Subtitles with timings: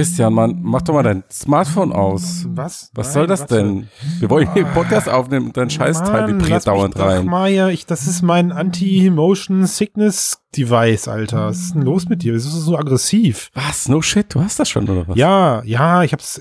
[0.00, 2.46] Christian, Mann, mach doch mal dein Smartphone aus.
[2.48, 2.90] Was?
[2.94, 3.56] Was Nein, soll das warte.
[3.56, 3.88] denn?
[4.18, 7.30] Wir wollen hier einen Podcast aufnehmen und dein Scheißteil vibriert dauernd rein.
[7.48, 7.68] Hier.
[7.68, 11.48] Ich, das ist mein Anti-Motion Sickness Device, Alter.
[11.48, 12.32] Was ist denn los mit dir?
[12.32, 13.50] Wieso ist du so aggressiv?
[13.52, 13.90] Was?
[13.90, 15.18] No shit, du hast das schon, oder was?
[15.18, 16.40] Ja, ja, ich hab's.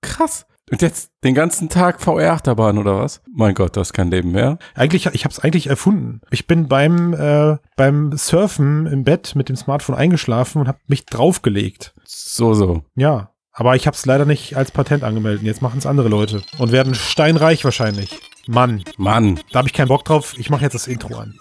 [0.00, 0.46] Krass.
[0.70, 3.20] Und jetzt den ganzen Tag VR-Achterbahn, oder was?
[3.30, 4.58] Mein Gott, du hast kein Leben mehr.
[4.74, 6.22] Eigentlich, ich hab's eigentlich erfunden.
[6.30, 11.04] Ich bin beim, äh, beim Surfen im Bett mit dem Smartphone eingeschlafen und hab mich
[11.04, 11.94] draufgelegt.
[12.04, 12.82] So, so.
[12.94, 13.30] Ja.
[13.52, 15.44] Aber ich hab's leider nicht als Patent angemeldet.
[15.44, 16.42] Jetzt machen es andere Leute.
[16.58, 18.18] Und werden steinreich wahrscheinlich.
[18.48, 19.38] Mann, Mann.
[19.52, 20.34] da habe ich keinen Bock drauf.
[20.38, 21.34] Ich mache jetzt das Intro an.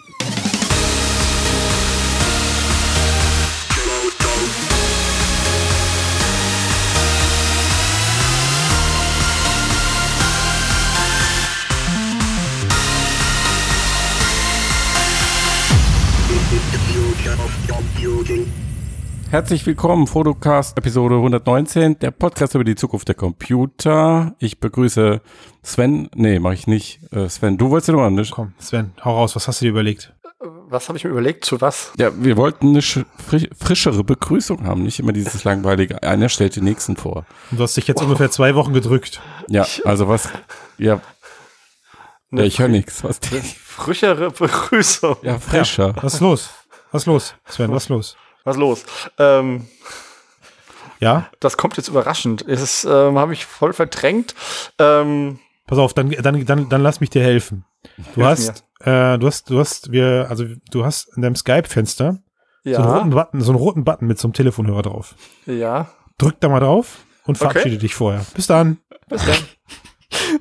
[19.30, 24.36] Herzlich willkommen, Fotocast Episode 119, der Podcast über die Zukunft der Computer.
[24.40, 25.22] Ich begrüße
[25.64, 26.10] Sven.
[26.16, 27.00] Nee, mache ich nicht.
[27.12, 28.32] Äh, Sven, du wolltest ja noch nicht.
[28.32, 29.36] Komm, Sven, hau raus.
[29.36, 30.14] Was hast du dir überlegt?
[30.70, 31.46] Was habe ich mir überlegt?
[31.46, 31.92] Zu was?
[31.98, 36.04] Ja, wir wollten eine sch- frisch, frischere Begrüßung haben, nicht immer dieses langweilige.
[36.04, 37.26] Einer stellt den nächsten vor.
[37.52, 39.22] Und du hast dich jetzt ungefähr zwei Wochen gedrückt.
[39.48, 40.30] Ja, also was?
[40.78, 41.00] Ja,
[42.38, 43.04] ja ich höre nichts.
[43.04, 43.20] Was?
[43.66, 45.18] Frischere Begrüßung.
[45.22, 45.94] Ja, frischer.
[46.02, 46.50] Was ist los?
[46.92, 47.36] Was ist los?
[47.48, 48.18] Sven, was ist los?
[48.44, 48.84] Was los?
[49.18, 49.68] Ähm,
[51.00, 51.28] Ja?
[51.40, 52.46] das kommt jetzt überraschend.
[52.48, 54.36] Es ist, ähm, habe ich voll verdrängt.
[54.80, 57.66] Ähm, Pass auf, dann, dann, dann, dann lass mich dir helfen.
[58.16, 62.20] Du Hilf hast, äh, du hast, du hast, wir, also du hast in deinem Skype-Fenster
[62.66, 65.16] so, einen roten ja, Button, so einen roten Button mit so einem Telefonhörer drauf.
[65.46, 65.90] ja.
[66.20, 67.50] Drück da mal drauf und Okay.
[67.52, 68.24] verabschiede dich vorher.
[68.36, 68.78] Bis dann.
[69.10, 69.36] Bis dann.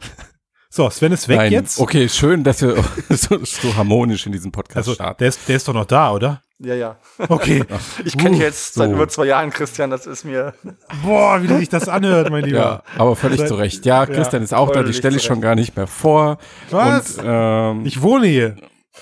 [0.75, 1.79] So, Sven ist weg Nein, jetzt.
[1.79, 5.19] okay, schön, dass wir so, so harmonisch in diesem Podcast Also, starten.
[5.19, 6.43] der ist, der ist doch noch da, oder?
[6.61, 6.97] Ja, ja.
[7.29, 7.63] Okay.
[8.07, 8.95] Ich kenne dich Uh, jetzt seit so.
[8.95, 9.91] über zwei Jahren, Christian.
[9.91, 10.55] Das ist mir.
[11.05, 12.59] Boah, wie sich das anhört, mein Lieber.
[12.59, 13.85] Ja, aber völlig Seit- zu Recht.
[13.85, 16.39] Ja, Christian ist auch da, die stelle ich schon gar nicht mehr vor.
[16.71, 17.19] Was?
[17.19, 18.57] Und, ähm, Ich wohne hier.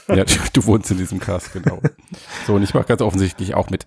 [0.09, 1.81] ja, du wohnst in diesem Cast, genau.
[2.49, 3.87] So, und ich mache ganz offensichtlich auch mit.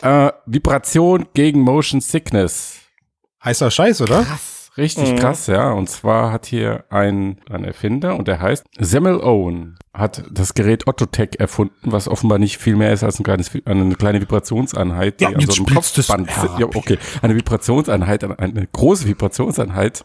[0.00, 2.76] Äh, Vibration gegen Motion Sickness.
[3.44, 4.22] Heißer Scheiß, oder?
[4.24, 4.57] Krass.
[4.78, 5.16] Richtig Mhm.
[5.16, 5.72] krass, ja.
[5.72, 10.86] Und zwar hat hier ein, ein Erfinder und der heißt Samuel Owen, hat das Gerät
[10.86, 15.24] Ottotech erfunden, was offenbar nicht viel mehr ist als ein kleines, eine kleine Vibrationseinheit, die
[15.24, 16.30] Ja, an so einem Kopfband.
[16.60, 16.96] Ja, okay.
[17.22, 20.04] Eine Vibrationseinheit, eine große Vibrationseinheit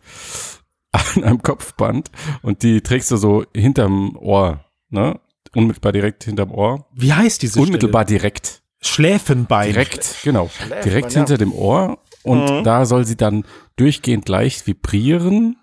[1.16, 2.10] an einem Kopfband
[2.42, 5.20] und die trägst du so hinterm Ohr, ne?
[5.56, 6.88] Unmittelbar direkt hinterm Ohr.
[6.96, 8.48] Wie heißt diese Unmittelbar direkt.
[8.48, 8.64] Stelle?
[8.86, 9.70] Schläfenbein.
[9.70, 10.50] Direkt, genau.
[10.50, 11.20] Schläft Direkt man, ja.
[11.20, 12.00] hinter dem Ohr.
[12.24, 12.64] Und Mhm.
[12.64, 13.44] da soll sie dann
[13.76, 15.58] durchgehend leicht vibrieren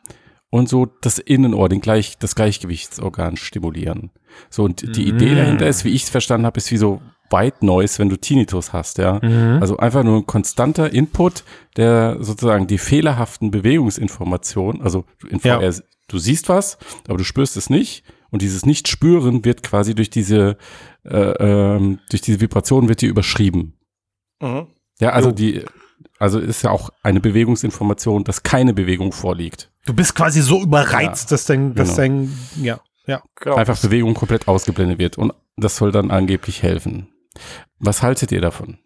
[0.51, 4.11] und so das Innenohr, den gleich, das Gleichgewichtsorgan stimulieren.
[4.51, 5.37] So, und die Idee Mhm.
[5.37, 7.01] dahinter ist, wie ich es verstanden habe, ist wie so
[7.33, 9.21] White Noise, wenn du Tinnitus hast, ja.
[9.23, 9.59] Mhm.
[9.61, 11.45] Also einfach nur ein konstanter Input,
[11.77, 15.61] der sozusagen die fehlerhaften Bewegungsinformationen, also in Ja.
[15.61, 15.73] VR,
[16.09, 16.79] du siehst was,
[17.09, 18.05] aber du spürst es nicht.
[18.31, 20.57] Und dieses Nicht-Spüren wird quasi durch diese,
[21.05, 23.75] äh, ähm, durch diese Vibration wird die überschrieben.
[24.41, 24.67] Mhm.
[25.01, 25.35] Ja, also Jo.
[25.35, 25.65] die,
[26.21, 29.73] also ist ja auch eine Bewegungsinformation, dass keine Bewegung vorliegt.
[29.87, 31.97] Du bist quasi so überreizt, dass dein, dass genau.
[31.97, 33.23] dein, ja, ja.
[33.37, 33.57] Genau.
[33.57, 37.09] Einfach Bewegung komplett ausgeblendet wird und das soll dann angeblich helfen.
[37.79, 38.79] Was haltet ihr davon?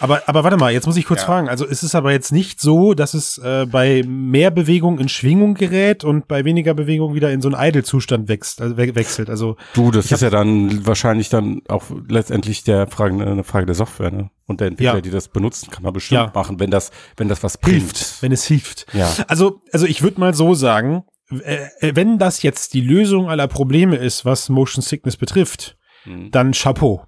[0.00, 1.26] Aber, aber warte mal, jetzt muss ich kurz Ja.
[1.26, 1.48] fragen.
[1.48, 5.54] Also ist es aber jetzt nicht so, dass es äh, bei mehr Bewegung in Schwingung
[5.54, 9.30] gerät und bei weniger Bewegung wieder in so einen Idle-Zustand wächst, also we wechselt.
[9.30, 13.74] Also Du, das ist ja dann wahrscheinlich dann auch letztendlich der Frage, eine Frage der
[13.74, 14.30] Software, ne?
[14.46, 15.00] Und der Entwickler, Ja.
[15.00, 16.32] die das benutzen, kann man bestimmt Ja.
[16.34, 17.76] machen, wenn das, wenn das was bringt.
[17.82, 18.86] hilft, wenn es hilft.
[18.92, 19.08] Ja.
[19.28, 23.46] Also, also ich würde mal so sagen, äh, äh, wenn das jetzt die Lösung aller
[23.46, 26.30] Probleme ist, was Motion Sickness betrifft, Mhm.
[26.32, 27.04] dann Chapeau.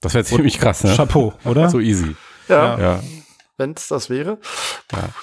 [0.00, 0.94] Das wäre ziemlich krass, ne?
[0.94, 1.68] Chapeau, oder?
[1.70, 2.14] So easy.
[2.48, 3.00] ja, Ja.
[3.56, 4.38] wenn es das wäre.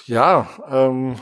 [0.06, 1.16] Ja, ähm,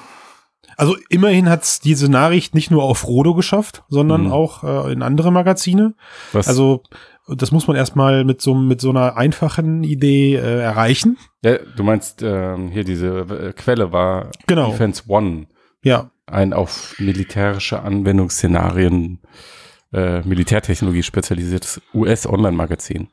[0.75, 4.31] Also immerhin hat's diese Nachricht nicht nur auf Rodo geschafft, sondern Mhm.
[4.31, 5.93] auch äh, in andere Magazine.
[6.31, 6.81] Was, Also
[7.27, 11.17] das muss man erstmal mit so, mit so einer einfachen Idee äh, erreichen.
[11.43, 14.71] ja, du meinst, ähm, hier diese äh, Quelle war Genau.
[14.71, 15.45] Defense One.
[15.83, 19.19] Ja, ein auf militärische Anwendungsszenarien,
[19.93, 23.09] äh, Militärtechnologie spezialisiertes US-Online-Magazin,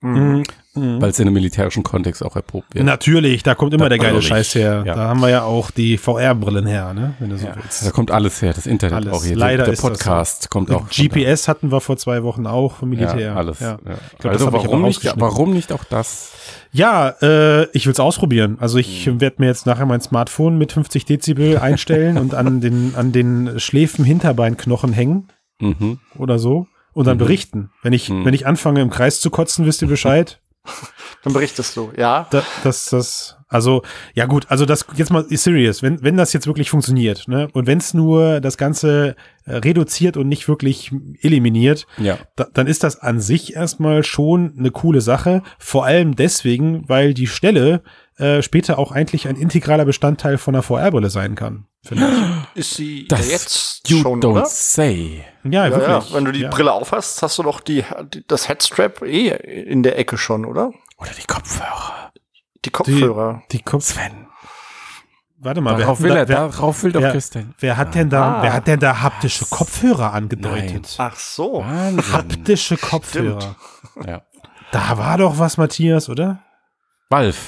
[0.00, 0.44] Mhm.
[0.76, 1.02] Mhm.
[1.02, 2.84] weil es in einem militärischen Kontext auch erprobt wird.
[2.84, 4.84] Natürlich, da kommt immer Da- der geile Scheiß her.
[4.86, 4.94] ja.
[4.94, 7.14] Da haben wir ja auch die VR-Brillen her, ne?
[7.18, 7.84] wenn du so ja, willst.
[7.84, 9.12] da kommt alles her, das Internet Alles.
[9.12, 9.34] auch hier.
[9.36, 10.88] Leider der das Podcast kommt auch.
[10.88, 13.18] GPS hatten wir vor zwei Wochen auch vom Militär.
[13.18, 13.58] ja, alles.
[13.58, 13.78] Ja,
[14.20, 16.30] glaub, also warum nicht, warum nicht auch das?
[16.70, 18.56] ja äh, ich will's ausprobieren.
[18.60, 19.20] Also ich Hm.
[19.20, 23.58] werde mir jetzt nachher mein Smartphone mit 50 Dezibel einstellen und an den, an den
[23.58, 25.28] Schläfen-Hinterbeinknochen hängen
[25.60, 25.98] Mhm.
[26.16, 26.68] oder so
[26.98, 27.20] und dann Mhm.
[27.20, 27.70] berichten.
[27.82, 28.24] Wenn ich, Mhm.
[28.24, 30.40] wenn ich anfange im Kreis zu kotzen, wisst ihr Bescheid.
[31.24, 32.26] Dann berichtest du, ja.
[32.30, 33.82] Da, das, das, also,
[34.14, 37.66] ja gut, also das jetzt mal serious, wenn, wenn das jetzt wirklich funktioniert, ne, und
[37.66, 39.16] wenn es nur das Ganze
[39.46, 40.92] äh, reduziert und nicht wirklich
[41.22, 42.18] eliminiert, Ja.
[42.36, 45.42] da, dann ist das an sich erstmal schon eine coole Sache.
[45.58, 47.82] Vor allem deswegen, weil die Stelle
[48.18, 51.66] äh, später auch eigentlich ein integraler Bestandteil von einer VR-Brille sein kann.
[51.84, 52.08] Finde
[52.54, 52.60] ich.
[52.60, 54.46] Ist sie Das jetzt you schon, don't oder?
[54.46, 55.24] say.
[55.44, 55.88] Ja, Ja, wirklich.
[56.10, 56.48] ja, wenn du die ja.
[56.50, 60.72] Brille aufhast, hast du doch die, die, das Headstrap eh in der Ecke schon, oder?
[60.98, 62.12] Oder die Kopfhörer.
[62.64, 63.42] Die Kopfhörer.
[63.52, 63.84] Die Kopf.
[63.84, 64.26] Sven.
[65.40, 67.54] Warte mal, Darauf wer, will er, wer, darauf will doch wer, Christian.
[67.60, 68.42] wer hat denn da, Ah.
[68.42, 70.96] wer hat denn da haptische Kopfhörer angedeutet?
[70.98, 71.60] Ach so.
[71.64, 72.12] Wahnsinn.
[72.12, 73.54] Haptische Kopfhörer.
[74.04, 74.22] ja.
[74.72, 76.40] Da war doch was, Matthias, oder?
[77.08, 77.38] Valve.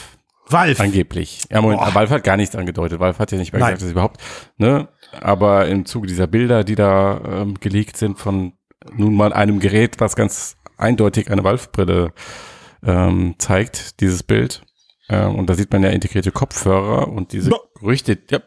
[0.53, 0.83] Valve.
[0.83, 1.45] Angeblich.
[1.51, 1.95] Ja, Moment, Boah.
[1.95, 3.01] Valve hat gar nichts angedeutet.
[3.01, 3.71] Valve hat ja nicht mehr Nein.
[3.71, 4.21] gesagt, dass überhaupt,
[4.57, 4.89] ne?
[5.21, 8.53] Aber im Zuge dieser Bilder, die da ähm, gelegt sind von
[8.93, 12.13] nun mal einem Gerät, was ganz eindeutig eine Valve-Brille
[12.85, 14.63] ähm, zeigt, dieses Bild.
[15.09, 17.51] Ähm, und da sieht man ja integrierte Kopfhörer und diese.
[17.79, 18.41] Gerüchte, ja,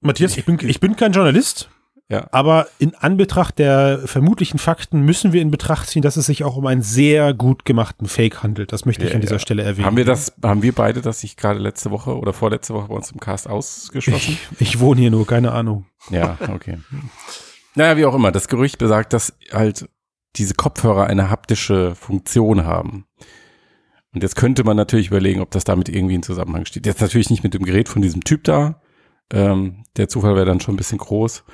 [0.00, 1.70] Matthias, ich bin, ich bin kein Journalist,
[2.08, 2.26] ja.
[2.30, 6.56] aber in Anbetracht der vermutlichen Fakten müssen wir in Betracht ziehen, dass es sich auch
[6.56, 8.72] um einen sehr gut gemachten Fake handelt.
[8.72, 9.38] Das möchte ich Ja, an dieser ja.
[9.38, 9.86] Stelle erwähnen.
[9.86, 12.94] Haben wir das, haben wir beide das nicht gerade letzte Woche oder vorletzte Woche bei
[12.94, 14.38] uns im Cast ausgeschlossen?
[14.52, 15.86] Ich, ich wohne hier nur, keine Ahnung.
[16.10, 16.78] Ja, okay.
[17.74, 18.32] Naja, wie auch immer.
[18.32, 19.88] Das Gerücht besagt, dass halt
[20.36, 23.06] diese Kopfhörer eine haptische Funktion haben.
[24.14, 26.86] Und jetzt könnte man natürlich überlegen, ob das damit irgendwie in Zusammenhang steht.
[26.86, 28.80] Jetzt natürlich nicht mit dem Gerät von diesem Typ da.
[29.32, 31.44] Ähm, der Zufall wäre dann schon ein bisschen groß.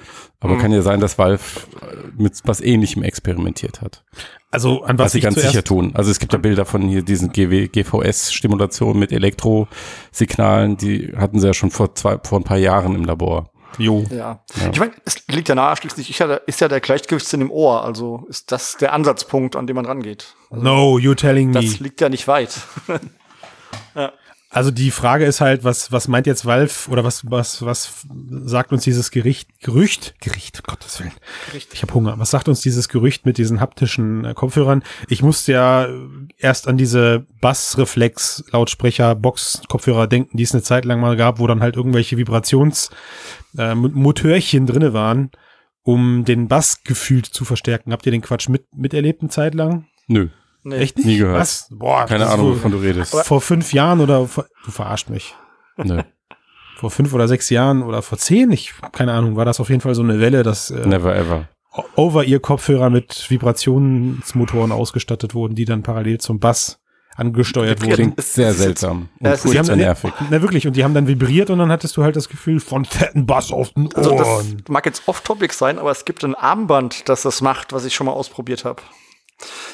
[0.41, 0.59] Aber Mhm.
[0.59, 1.43] kann ja sein, dass Valve
[1.81, 4.05] äh, mit was ähnlichem experimentiert hat.
[4.51, 5.93] Also an Was, was, sie ich ganz sicher tun.
[5.95, 10.77] Also es gibt ja Bilder von hier diesen GVS-Stimulationen mit Elektrosignalen.
[10.77, 13.51] Die hatten sie ja schon vor zwei, vor ein paar Jahren im Labor.
[13.79, 14.05] Jo.
[14.11, 14.41] Ja.
[14.61, 14.71] Ja.
[14.73, 17.51] Ich meine, es liegt ja nahe, schließlich ist ja, der, ist ja der Gleichgewichtssinn im
[17.51, 20.37] Ohr, also ist das der Ansatzpunkt, an dem man rangeht.
[20.51, 21.55] Also No, you telling me.
[21.61, 22.57] Das liegt ja nicht weit.
[24.55, 28.07] Also die Frage ist halt, was, was meint jetzt Valve oder was, was, was
[28.45, 31.11] sagt uns dieses Gericht, Gerücht, Gericht, um Gottes Willen.
[31.73, 32.21] Ich habe Hunger.
[32.21, 34.85] Was sagt uns dieses Gerücht mit diesen haptischen äh, Kopfhörern?
[35.09, 35.89] Ich musste ja
[36.39, 41.41] erst an diese Bassreflex Lautsprecher Box Kopfhörer denken, die es eine Zeit lang mal gab,
[41.41, 42.91] wo dann halt irgendwelche Vibrations
[43.59, 45.33] äh, drinne waren,
[45.83, 47.93] um den Bass gefühlt zu verstärken.
[47.93, 49.87] Habt ihr den Quatsch mit miterlebt eine Zeit lang?
[50.07, 50.29] Nö,
[50.65, 50.77] Nee.
[50.77, 51.07] Echt nicht?
[51.07, 51.41] nie gehört.
[51.41, 51.69] Was?
[51.71, 53.15] Boah, Keine das Ahnung, wohl- wovon du redest.
[53.15, 55.35] vor fünf Jahren oder vor, du verarscht mich.
[55.77, 56.03] Nö,
[56.77, 59.81] Vor fünf oder sechs Jahren oder vor zehn, ich keine Ahnung, war das auf jeden
[59.81, 61.49] Fall so eine Welle, dass äh, never ever.
[61.97, 66.81] over ihr Kopfhörer mit Vibrationsmotoren ausgestattet wurden, die dann parallel zum Bass
[67.17, 67.93] angesteuert wurden.
[67.95, 70.13] Klingt sehr seltsam Ja, und es ist- dann, nervig.
[70.31, 72.85] na wirklich, und die haben dann vibriert und dann hattest du halt das Gefühl von
[72.85, 74.63] fetten Bass auf den Also das Ohren.
[74.69, 78.07] mag jetzt off-topic sein, aber es gibt ein Armband, das das macht, was ich schon
[78.07, 78.83] mal ausprobiert habe.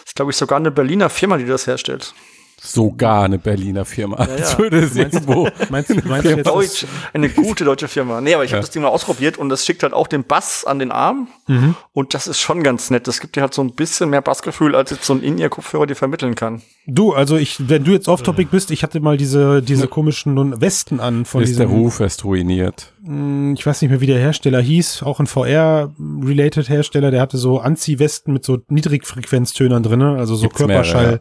[0.05, 2.15] Ist, glaube ich, sogar eine Berliner Firma, die das herstellt.
[2.63, 4.23] Sogar eine Berliner Firma.
[4.27, 4.59] Ja, ja.
[4.59, 5.49] Würde es irgendwo.
[5.71, 8.21] Meinst, du- meinst du jetzt, Deutsch, eine gute deutsche Firma.
[8.21, 8.63] Nee, aber ich habe Ja.
[8.63, 11.29] das Ding mal ausprobiert und das schickt halt auch den Bass an den Arm.
[11.49, 11.75] Mhm.
[11.93, 13.09] Und das ist schon ganz nett.
[13.09, 15.95] Das gibt dir halt so ein bisschen mehr Bassgefühl, als jetzt so ein In-Ear-Kopfhörer dir
[15.97, 16.61] vermitteln kann.
[16.87, 21.01] du, also ich, wenn du jetzt off-topic bist, ich hatte mal diese, diese komischen Westen
[21.01, 22.93] an von Ist der diesem, Ruf erst ruiniert.
[23.03, 27.39] mh, ich weiß nicht mehr, wie der Hersteller hieß, auch ein VR-related Hersteller, der hatte
[27.39, 31.21] so Anziehwesten mit so Niedrigfrequenztönern drinne, also so Gibt's mehrere, Körperschall,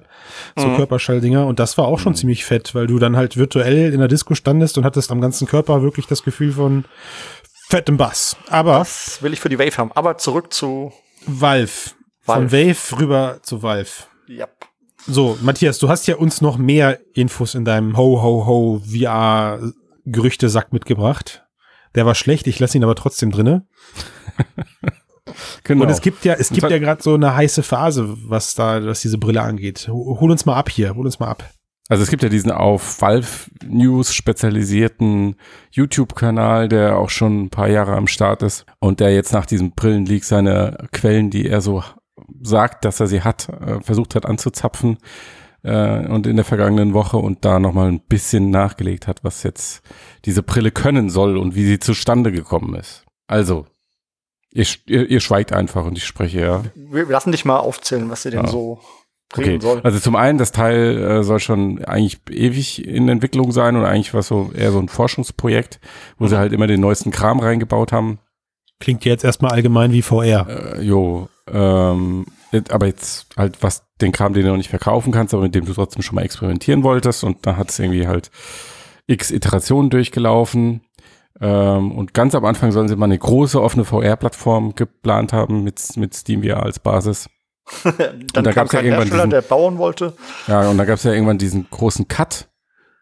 [0.57, 0.75] so Mhm.
[1.29, 4.07] Körperschalldinger und das war auch schon ziemlich fett, weil du dann halt virtuell in der
[4.07, 6.85] Disco standest und hattest am ganzen Körper wirklich das Gefühl von
[7.69, 8.35] fettem Bass.
[8.49, 9.91] Aber Das will ich für die Wave haben.
[9.93, 10.91] Aber zurück zu,
[11.25, 11.91] Valve.
[12.21, 12.69] Von Valve.
[12.69, 13.91] Wave rüber zu Valve.
[14.27, 14.47] ja.
[15.07, 21.45] So, Matthias, du hast ja uns noch mehr Infos in deinem Ho-Ho-Ho VR-Gerüchtesack mitgebracht.
[21.95, 23.65] Der war schlecht, ich lasse ihn aber trotzdem drinne.
[25.63, 25.83] Genau.
[25.83, 29.01] Und es gibt ja, es gibt ja gerade so eine heiße Phase, was da, was
[29.01, 29.87] diese Brille angeht.
[29.91, 31.43] Ho- Hol uns mal ab hier, hol uns mal ab.
[31.89, 33.27] Also es gibt ja diesen auf Valve
[33.67, 35.35] News spezialisierten
[35.71, 39.71] YouTube-Kanal, der auch schon ein paar Jahre am Start ist und der jetzt nach diesem
[39.71, 41.83] Brillenleak seine Quellen, die er so
[42.41, 44.97] sagt, dass er sie hat, äh, versucht hat anzuzapfen
[45.63, 49.81] äh, und in der vergangenen Woche und da nochmal ein bisschen nachgelegt hat, was jetzt
[50.25, 53.05] diese Brille können soll und wie sie zustande gekommen ist.
[53.27, 53.65] Also,
[54.53, 56.63] ihr, ihr, ihr schweigt einfach und ich spreche ja.
[56.75, 58.49] Wir wir lassen dich mal aufzählen, was dir denn Ja.
[58.51, 58.79] so
[59.31, 59.81] Okay, reden soll.
[59.83, 64.13] also zum einen, das Teil äh, soll schon eigentlich ewig in Entwicklung sein und eigentlich
[64.15, 65.79] war so eher so ein Forschungsprojekt,
[66.17, 68.17] wo sie halt immer den neuesten Kram reingebaut haben.
[68.79, 70.47] Klingt jetzt erstmal allgemein wie VR.
[70.49, 72.25] Äh, jo, ähm,
[72.69, 75.65] aber jetzt halt was den Kram, den du noch nicht verkaufen kannst, aber mit dem
[75.65, 78.31] du trotzdem schon mal experimentieren wolltest und da hat es irgendwie halt
[79.05, 80.81] x Iterationen durchgelaufen.
[81.41, 85.81] Ähm, und ganz am Anfang sollen sie mal eine große offene VR-Plattform geplant haben mit,
[85.95, 87.29] mit SteamVR als Basis.
[87.83, 90.13] Dann da kam gab's ja kein irgendwann Hersteller, diesen- der bauen wollte.
[90.47, 92.49] Ja, und da gab es ja irgendwann diesen großen Cut,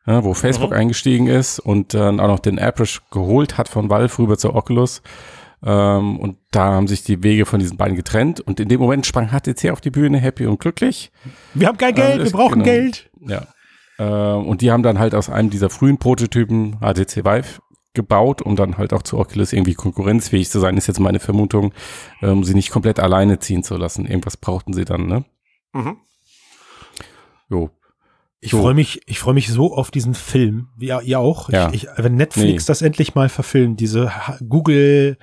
[0.06, 0.76] ja, wo Facebook Mhm.
[0.78, 5.02] eingestiegen ist und dann auch noch den Airbrush geholt hat von Valve rüber zur Oculus.
[5.66, 8.40] Ähm, und da haben sich die Wege von diesen beiden getrennt.
[8.42, 11.12] Und in dem Moment sprang HTC auf die Bühne, happy und glücklich.
[11.56, 12.66] Wir haben kein Geld, Alles wir brauchen genau.
[12.66, 13.10] Geld.
[13.28, 13.48] Ja.
[14.00, 17.60] Ähm, und die haben dann halt aus einem dieser frühen Prototypen HTC Vive
[17.98, 21.74] gebaut, um dann halt auch zu Oculus irgendwie konkurrenzfähig zu sein, ist jetzt meine Vermutung,
[22.22, 24.06] ähm, sie nicht komplett alleine ziehen zu lassen.
[24.06, 25.26] Irgendwas brauchten sie dann, ne?
[25.74, 25.98] Mhm.
[27.50, 27.70] Jo.
[28.40, 28.62] Ich So.
[28.62, 30.70] freue mich, ich freue mich so auf diesen Film.
[30.80, 31.50] Ja, ihr auch.
[31.50, 31.70] Ja.
[31.74, 32.68] Ich, ich, wenn Netflix Nee.
[32.68, 34.12] das endlich mal verfilmt, diese
[34.48, 35.18] Google,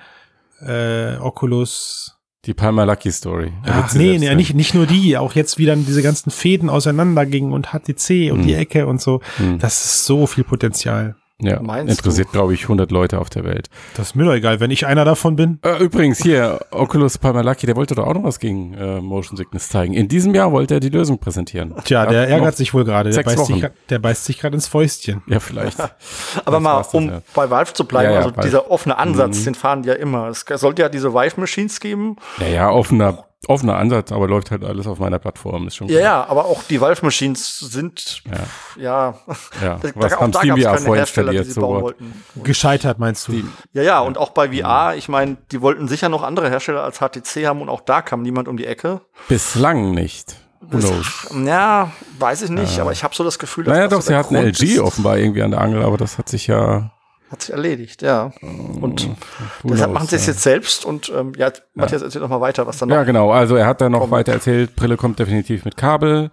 [0.61, 2.19] äh, Oculus.
[2.45, 3.53] Die Palmer Lucky Story.
[3.65, 4.37] Ach, nee, nee, sein.
[4.37, 8.41] nicht, nicht nur die, auch jetzt wie dann diese ganzen Fäden auseinandergingen und HTC und
[8.41, 8.47] Hm.
[8.47, 9.21] die Ecke und so.
[9.37, 9.59] Hm.
[9.61, 11.17] Das ist so viel Potenzial.
[11.43, 13.69] Ja, Meinst interessiert, glaube ich, 100 Leute auf der Welt.
[13.97, 15.59] Das ist mir doch egal, wenn ich einer davon bin.
[15.65, 19.37] Äh, übrigens, hier, Oculus Palmer Lucky, der wollte doch auch noch was gegen äh, Motion
[19.37, 19.95] Sickness zeigen.
[19.95, 21.75] In diesem Jahr wollte er die Lösung präsentieren.
[21.85, 23.11] Tja, der ärgert sich wohl gerade.
[23.11, 23.61] Der beißt sich Wochen.
[23.63, 25.23] grad- der beißt sich gerade ins Fäustchen.
[25.27, 25.79] Ja, vielleicht.
[26.45, 27.23] Aber Das mal, um ja.
[27.35, 28.43] bei Valve zu bleiben, Ja, ja, also Valve.
[28.49, 29.45] dieser offene Ansatz, Mhm.
[29.45, 30.29] den fahren die ja immer.
[30.29, 32.15] Es sollte ja diese Vive-Machines geben.
[32.39, 36.01] Ja, ja, offener, offener Ansatz, aber läuft halt alles auf meiner Plattform, ist schon Ja,
[36.01, 38.23] ja, aber auch die Valve-Machines sind,
[38.77, 38.83] Ja.
[38.83, 39.15] ja,
[39.63, 41.47] Ja, da, was auch haben da Steam gab's VR keine Hersteller, die vorinstalliert?
[41.47, 41.83] sie So bauen what?
[41.83, 42.25] wollten.
[42.43, 43.33] Gescheitert meinst du?
[43.33, 43.53] Steam.
[43.73, 46.99] Ja, ja, und auch bei VR, ich meine, die wollten sicher noch andere Hersteller als
[46.99, 49.01] HTC haben und auch da kam niemand um die Ecke.
[49.29, 50.37] Bislang nicht.
[50.71, 51.29] Knows?
[51.45, 54.09] Ja, weiß ich nicht, aber ich habe so das Gefühl, dass Naja, das doch, so
[54.09, 54.79] sie hatten LG ist.
[54.81, 56.91] offenbar irgendwie an der Angel, aber das hat sich ja.
[57.31, 58.33] Hat sich erledigt, ja.
[58.43, 59.09] Und
[59.63, 60.33] who deshalb knows, machen sie es ja.
[60.33, 63.07] jetzt selbst und ähm, ja, Matthias erzählt noch mal weiter, was dann Ja, noch.
[63.07, 63.31] genau.
[63.33, 64.13] Also er hat dann noch Kommt.
[64.13, 66.31] weiter erzählt, Brille kommt definitiv mit Kabel.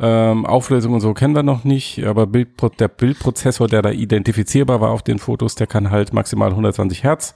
[0.00, 4.80] Ähm, Auflösung und so kennen wir noch nicht, aber Bildpro der Bildprozessor, der da identifizierbar
[4.80, 7.34] war auf den Fotos, der kann halt maximal 120 Hertz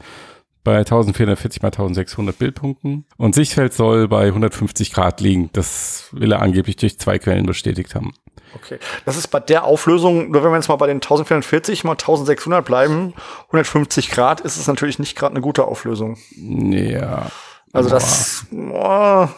[0.62, 3.04] bei 1440 mal 1600 Bildpunkten.
[3.16, 5.50] Und Sichtfeld soll bei 150 Grad liegen.
[5.54, 8.12] Das will er angeblich durch zwei Quellen bestätigt haben.
[8.54, 8.78] Okay.
[9.06, 12.64] Das ist bei der Auflösung, nur wenn wir jetzt mal bei den 1440 mal 1600
[12.64, 13.14] bleiben,
[13.46, 16.18] 150 Grad, ist es natürlich nicht gerade eine gute Auflösung.
[16.36, 17.26] Ja.
[17.72, 19.30] Also das, boah,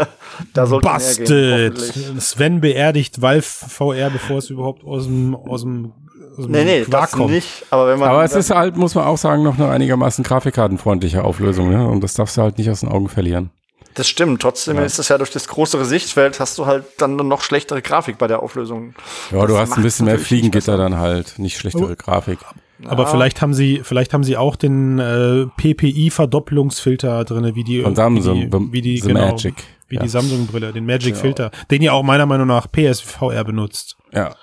[0.54, 1.74] da sollte mehr gehen, Bastet.
[1.74, 2.24] hoffentlich.
[2.24, 5.92] Sven beerdigt Valve VR, bevor es überhaupt aus dem, aus dem,
[6.38, 7.66] aus dem Nee, nee, Quark das nicht.
[7.68, 11.22] Aber wenn man, Aber es ist halt, muss man auch sagen, noch eine einigermaßen grafikkartenfreundliche
[11.22, 11.68] Auflösung.
[11.68, 11.86] Ne?
[11.86, 13.50] Und das darfst du halt nicht aus den Augen verlieren.
[13.94, 14.42] Das stimmt.
[14.42, 17.82] Trotzdem ist es ja durch das größere Sichtfeld hast du halt dann eine noch schlechtere
[17.82, 18.94] Grafik bei der Auflösung.
[19.30, 22.38] Ja, du Das hast ein bisschen mehr Fliegengitter dann halt, nicht schlechtere Grafik.
[22.84, 27.94] Aber vielleicht haben sie, vielleicht haben sie auch den äh, PPI-Verdopplungsfilter drinne, wie die Von
[27.94, 29.54] Samsung, wie die, wie die, genau, Magic.
[29.88, 30.02] wie Ja.
[30.02, 33.96] die Samsung-Brille, den Magic-Filter, den ja auch meiner Meinung nach PSVR benutzt.
[34.12, 34.34] Ja,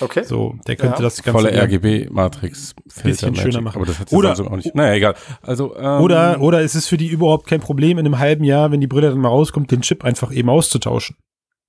[0.00, 0.24] Okay.
[0.24, 1.02] So, der könnte Ja.
[1.02, 2.74] das Ganze volle RGB-Matrix.
[3.02, 3.76] Bisschen schöner machen.
[3.76, 4.74] Aber das hat Oder- auch nicht.
[4.74, 5.14] Naja, egal.
[5.42, 8.70] Also, ähm, Oder, oder ist es für die überhaupt kein Problem, in einem halben Jahr,
[8.70, 11.16] wenn die Brille dann mal rauskommt, den Chip einfach eben auszutauschen?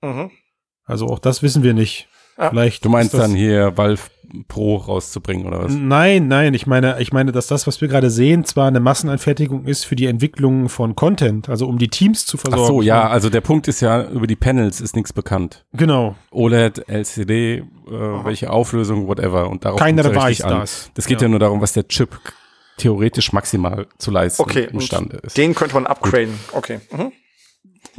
[0.01, 0.31] Mhm.
[0.86, 2.07] Also auch das wissen wir nicht.
[2.38, 2.50] Ja.
[2.50, 4.01] Vielleicht du meinst dann hier Valve
[4.50, 5.74] Pro rauszubringen oder was?
[5.74, 9.65] Nein, nein, ich meine, ich meine, dass das, was wir gerade sehen, zwar eine Massenanfertigung
[9.65, 12.67] ist für die Entwicklung von Content, also um die Teams zu Ach versorgen.
[12.67, 15.65] so, ja, also der Punkt ist ja, über die Panels ist nichts bekannt.
[15.74, 16.15] Genau.
[16.32, 19.50] OLED, LCD, äh, welche Auflösung, whatever.
[19.50, 20.60] Und darauf Keiner weiß an.
[20.60, 20.91] das.
[20.94, 21.27] Das geht Ja.
[21.27, 21.29] ja.
[21.29, 22.20] nur darum, was der Chip
[22.77, 25.38] theoretisch maximal zu leisten Okay, imstande ist.
[25.38, 26.38] Den könnte man upgraden.
[26.51, 26.79] Okay.
[26.91, 27.12] Mhm.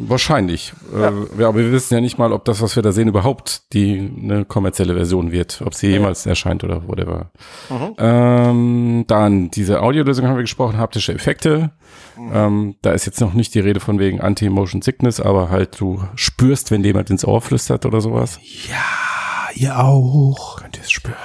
[0.01, 0.73] Wahrscheinlich.
[0.93, 1.09] Ja.
[1.09, 3.73] Äh, ja, aber wir wissen ja nicht mal, ob das, was wir da sehen, überhaupt
[3.73, 7.33] die eine kommerzielle Version wird, ob sie jemals erscheint oder whatever.
[7.69, 7.95] Mhm.
[7.99, 11.73] Ähm, dann diese Audiolösung haben wir gesprochen, haptische Effekte.
[12.17, 16.05] Ähm, da ist jetzt noch nicht die Rede von wegen Anti-Motion Sickness, aber halt du
[16.15, 18.39] spürst, wenn jemand ins Ohr flüstert oder sowas.
[18.69, 20.61] Ja, ihr auch.
[20.61, 21.17] Könnt ihr es spüren?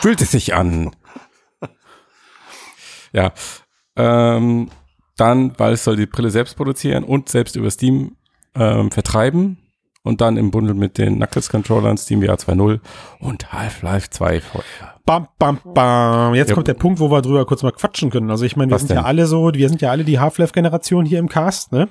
[0.00, 0.94] Fühlt es sich an.
[3.12, 3.32] ja.
[3.96, 4.70] Ähm,
[5.16, 8.16] dann, weil es soll die Brille selbst produzieren und selbst über Steam
[8.54, 9.58] ähm, vertreiben.
[10.04, 12.80] Und dann im Bundle mit den Knuckles-Controllern, Steam VR 2.0
[13.20, 14.62] und Half-Life 2 VR.
[15.06, 16.34] Bam, bam, bam.
[16.34, 16.54] Jetzt Ja.
[16.56, 18.28] kommt der Punkt, wo wir drüber kurz mal quatschen können.
[18.28, 18.96] Also ich meine, wir Was sind denn?
[18.96, 21.88] ja alle so, wir sind ja alle die Half-Life-Generation hier im Cast, ne?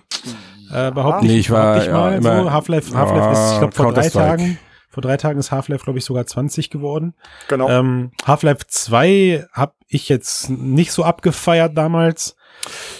[0.73, 2.51] Äh, behaupte Nee, ich, ich war, behaupte ich ja, mal immer- so.
[2.51, 4.09] Half-Life, Half-Life ist, ich glaube, vor drei.
[4.09, 4.57] Tagen,
[4.89, 7.13] vor drei Tagen ist Half-Life, glaube ich, sogar 20 geworden.
[7.47, 7.69] Genau.
[7.69, 12.35] Ähm, Half-Life 2 habe ich jetzt nicht so abgefeiert damals.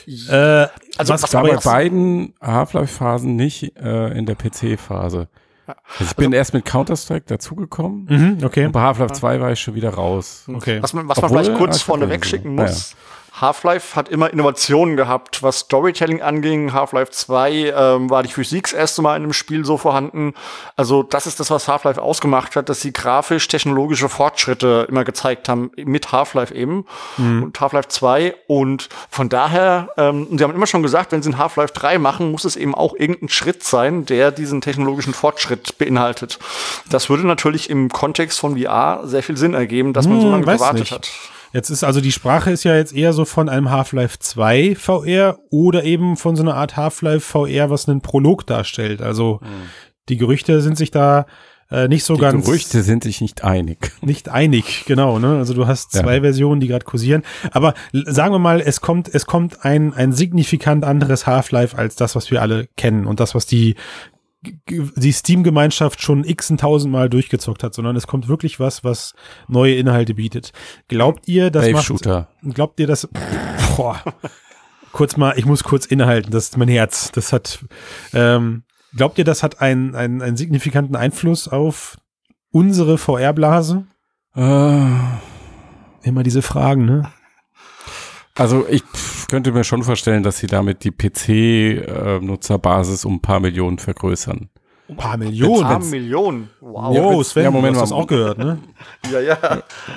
[0.07, 5.27] Äh, Also, was Ich war bei beiden Half-Life-Phasen nicht äh, in der PC-Phase.
[5.67, 8.05] Also ich bin erst mit Counter-Strike dazugekommen.
[8.09, 8.65] mhm, okay.
[8.65, 10.43] Und bei Half-Life 2 war ich schon wieder raus.
[10.47, 10.81] Okay.
[10.81, 12.95] Was man, was man Obwohl, vielleicht kurz vorne wegschicken muss.
[13.39, 16.73] Half-Life hat immer Innovationen gehabt, was Storytelling anging.
[16.73, 20.33] Half-Life 2 ähm, war die Physik das erste Mal in einem Spiel so vorhanden.
[20.75, 25.47] Also das ist das, was Half-Life ausgemacht hat, dass sie grafisch technologische Fortschritte immer gezeigt
[25.47, 26.85] haben mit Half-Life eben
[27.17, 27.43] mhm.
[27.43, 28.35] und Half-Life 2.
[28.47, 32.31] Und von daher, ähm, sie haben immer schon gesagt, wenn sie ein Half-Life 3 machen,
[32.31, 36.37] muss es eben auch irgendein Schritt sein, der diesen technologischen Fortschritt beinhaltet.
[36.89, 40.31] Das würde natürlich im Kontext von VR sehr viel Sinn ergeben, dass man so hm,
[40.31, 40.91] lange gewartet nicht.
[40.91, 41.09] hat.
[41.53, 45.39] Jetzt ist also die Sprache ist ja jetzt eher so von einem Half-Life 2 VR
[45.49, 49.01] oder eben von so einer Art Half-Life VR, was einen Prolog darstellt.
[49.01, 49.69] Also mhm.
[50.09, 51.25] die Gerüchte sind sich da
[51.69, 52.43] äh, nicht so die ganz.
[52.43, 53.91] Die Gerüchte sind sich nicht einig.
[54.01, 55.19] Nicht einig, genau.
[55.19, 55.37] Ne?
[55.37, 56.21] Also du hast zwei ja.
[56.21, 57.23] Versionen, die gerade kursieren.
[57.51, 62.15] Aber sagen wir mal, es kommt, es kommt ein ein signifikant anderes Half-Life als das,
[62.15, 63.75] was wir alle kennen und das, was die
[64.43, 69.13] die Steam-Gemeinschaft schon x tausendmal durchgezockt hat, sondern es kommt wirklich was, was
[69.47, 70.51] neue Inhalte bietet.
[70.87, 72.27] Glaubt ihr, das macht, Shooter.
[72.41, 73.07] glaubt ihr, dass,
[73.77, 74.01] boah,
[74.91, 77.63] kurz mal, ich muss kurz innehalten, das ist mein Herz, das hat,
[78.13, 78.63] ähm,
[78.95, 81.97] glaubt ihr, das hat einen, einen, einen signifikanten Einfluss auf
[82.51, 83.85] unsere VR-Blase?
[84.35, 84.87] Äh.
[86.03, 87.11] Immer diese Fragen, ne?
[88.41, 88.83] Also ich
[89.29, 94.49] könnte mir schon vorstellen, dass sie damit die PC-Nutzerbasis um ein paar Millionen vergrößern.
[94.89, 95.63] Ein paar Millionen?
[95.63, 96.49] Ein paar Millionen.
[96.59, 96.95] Wow.
[96.95, 98.57] Ja, Sven, ja, Moment, du hast das auch gehört, ne?
[99.11, 99.37] ja, ja.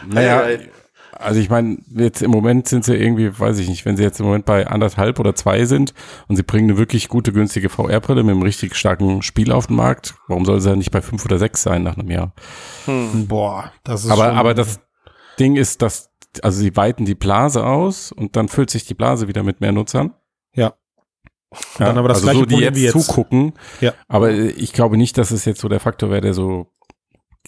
[0.06, 0.44] Naja,
[1.12, 4.20] also ich meine, jetzt im Moment sind sie irgendwie, weiß ich nicht, wenn sie jetzt
[4.20, 5.94] im Moment bei anderthalb oder zwei sind
[6.28, 9.76] und sie bringen eine wirklich gute, günstige VR-Brille mit einem richtig starken Spiel auf den
[9.76, 12.34] Markt, warum soll sie ja nicht bei fünf oder sechs sein nach einem Jahr?
[12.84, 13.26] Hm.
[13.26, 14.80] Boah, das ist aber, aber das
[15.38, 16.10] Ding ist, dass
[16.42, 19.72] also sie weiten die Blase aus und dann füllt sich die Blase wieder mit mehr
[19.72, 20.14] Nutzern.
[20.54, 20.74] Ja.
[21.78, 23.52] ja dann aber das also gleiche so, die jetzt, jetzt zugucken.
[23.80, 23.92] Ja.
[24.08, 26.70] Aber ich glaube nicht, dass es jetzt so der Faktor wäre, der so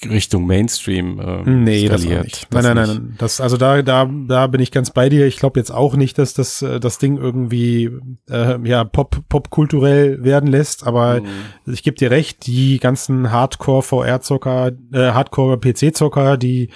[0.05, 2.53] Richtung Mainstream äh, nee, das nicht.
[2.53, 5.27] Das nein, nein, nein, Das, also da, da, da bin ich ganz bei dir.
[5.27, 7.91] Ich glaube jetzt auch nicht, dass das, äh, das Ding irgendwie
[8.29, 10.87] äh, ja pop, pop kulturell werden lässt.
[10.87, 11.73] Aber mhm.
[11.73, 16.69] ich gebe dir recht, die ganzen Hardcore VR-Zocker, äh, Hardcore PC-Zocker, die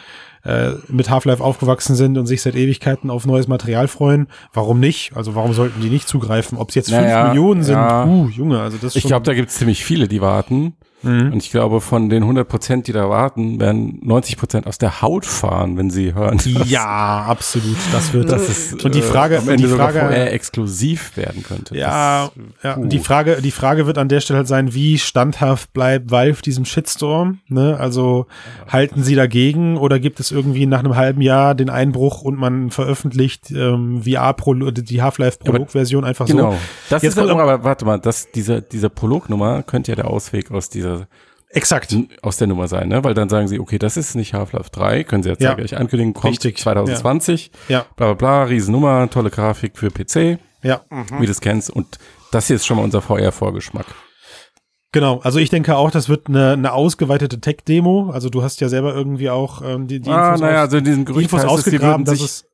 [0.45, 4.29] äh, mit Half-Life aufgewachsen sind und sich seit Ewigkeiten auf neues Material freuen.
[4.53, 5.17] Warum nicht?
[5.17, 6.59] Also warum sollten die nicht zugreifen?
[6.59, 8.05] Ob es jetzt fünf naja, Millionen sind, ja.
[8.05, 10.75] uh, Junge, also das Ich glaube, da gibt es ziemlich viele, die warten.
[11.03, 11.33] Mhm.
[11.33, 15.03] Und ich glaube, von den 100 Prozent, die da warten, werden 90 Prozent aus der
[15.03, 16.41] Haut fahren, wenn sie hören.
[16.67, 17.77] Ja, absolut.
[17.93, 21.17] Das wird das ist, und die Frage, äh, am Ende die Frage, sogar vorher exklusiv
[21.17, 21.77] werden könnte.
[21.77, 22.31] Ja,
[22.63, 22.85] das, ja.
[22.85, 26.65] Die Frage, die Frage wird an der Stelle halt sein, wie standhaft bleibt Valve diesem
[26.65, 27.39] Shitstorm?
[27.49, 27.77] Ne?
[27.79, 28.27] Also
[28.69, 32.71] halten sie dagegen oder gibt es irgendwie nach einem halben Jahr den Einbruch und man
[32.71, 36.53] veröffentlicht ähm, VR Pro die Half-Life Prolog-Version einfach genau.
[36.53, 36.59] so?
[36.91, 40.51] Das Jetzt ist halt, aber warte mal, das, diese, diese Prolog-Nummer könnte ja der Ausweg
[40.51, 41.09] aus dieser dieser
[41.53, 41.97] Exakt.
[42.23, 43.03] aus der Nummer sein, ne?
[43.03, 45.55] Weil dann sagen sie, okay, das ist nicht Half-Life 3, können sie jetzt ja.
[45.55, 46.59] gleich ankündigen, kommt Richtig.
[46.59, 47.87] 2020, ja.
[47.97, 50.83] bla bla bla, Riesennummer, tolle Grafik für PC, ja.
[51.19, 51.71] wie du es kennst.
[51.71, 51.99] Und
[52.31, 53.87] das hier ist schon mal unser VR-Vorgeschmack.
[54.93, 58.11] Genau, also ich denke auch, das wird eine, eine ausgeweitete Tech-Demo.
[58.11, 60.85] Also du hast ja selber irgendwie auch ähm, die, die ah, Infos, naja, also in
[60.85, 62.50] diesem Gerücht Infos ausgegraben, dass es ja,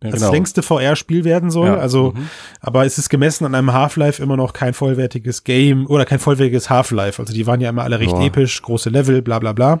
[0.00, 0.32] das genau.
[0.32, 1.68] längste VR-Spiel werden soll.
[1.68, 1.76] Ja.
[1.76, 2.28] Also, mhm.
[2.60, 6.70] aber es ist gemessen an einem Half-Life immer noch kein vollwertiges Game oder kein vollwertiges
[6.70, 7.20] Half-Life.
[7.20, 8.24] Also die waren ja immer alle recht Boah.
[8.24, 9.80] episch, große Level, bla bla bla.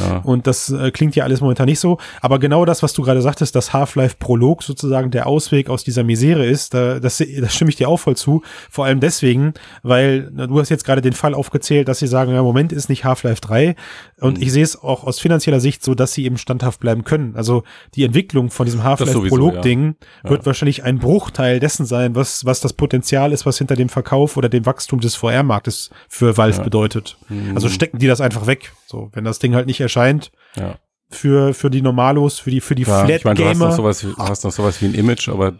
[0.00, 0.18] Ja.
[0.18, 1.98] Und das äh, klingt ja alles momentan nicht so.
[2.20, 6.46] Aber genau das, was du gerade sagtest, das Half-Life-Prolog sozusagen der Ausweg aus dieser Misere
[6.46, 8.42] ist, da, das, das stimme ich dir auch voll zu.
[8.70, 12.32] Vor allem deswegen, weil na, du hast jetzt gerade den Fall aufgezählt, dass sie sagen,
[12.32, 13.76] ja, Moment ist nicht Half-Life 3.
[14.20, 14.42] Und mhm.
[14.42, 17.36] ich sehe es auch aus finanzieller Sicht so, dass sie eben standhaft bleiben können.
[17.36, 17.62] Also
[17.94, 20.30] die Entwicklung von diesem Half-Life-Prolog Analog-Ding ja.
[20.30, 20.46] wird ja.
[20.46, 24.48] wahrscheinlich ein Bruchteil dessen sein, was, was das Potenzial ist, was hinter dem Verkauf oder
[24.48, 26.62] dem Wachstum des VR-Marktes für Valve ja.
[26.62, 27.16] bedeutet.
[27.28, 27.54] Mhm.
[27.54, 28.72] Also stecken die das einfach weg.
[28.86, 30.32] So, wenn das Ding halt nicht erscheint.
[30.56, 30.76] Ja
[31.10, 33.76] für, für die Normalos, für die, für die ja, Flat ich mein, du hast noch
[33.76, 35.54] sowas, du hast noch sowas wie ein Image, aber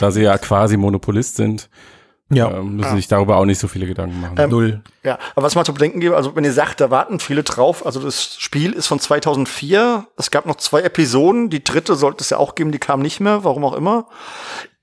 [0.00, 1.68] da sie ja quasi Monopolist sind,
[2.34, 2.50] ja.
[2.50, 2.96] Ähm, müssen ja.
[2.96, 4.36] sich darüber auch nicht so viele Gedanken machen.
[4.38, 4.82] Ähm, Null.
[5.02, 7.84] Ja, aber was man zu bedenken gibt, also wenn ihr sagt, da warten viele drauf,
[7.84, 12.30] also das Spiel ist von 2004, es gab noch zwei Episoden, die dritte sollte es
[12.30, 14.06] ja auch geben, die kam nicht mehr, warum auch immer.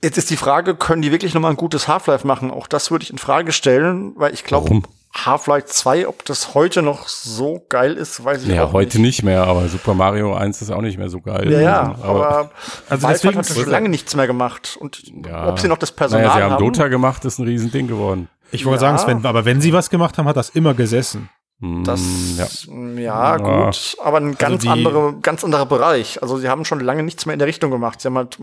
[0.04, 2.52] Jetzt ist die Frage, können die wirklich noch mal ein gutes Half-Life machen?
[2.52, 4.82] Auch das würde ich in Frage stellen, weil ich glaube,
[5.26, 9.24] Half-Life 2, ob das heute noch so geil ist, weiß ich ja, auch heute nicht
[9.24, 11.52] mehr, aber Super Mario 1 ist auch nicht mehr so geil.
[11.52, 12.52] Ja, ja, aber, aber
[12.90, 14.78] also deswegen hat schon lange nichts mehr gemacht.
[14.80, 15.50] Und ja.
[15.50, 16.64] ob sie noch das Personal naja, sie haben.
[16.64, 18.30] Dota gemacht, ist ein Riesending geworden.
[18.52, 18.98] Ich wollte ja.
[18.98, 21.30] sagen, Sven, aber wenn sie was gemacht haben, hat das immer gesessen.
[21.62, 26.22] Das, mm, ja, ja gut, aber ein also ganz also andere, ganz anderer Bereich.
[26.22, 28.00] Also sie haben schon lange nichts mehr in der Richtung gemacht.
[28.00, 28.38] Sie haben halt